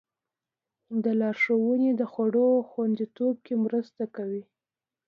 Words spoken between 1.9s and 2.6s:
د خوړو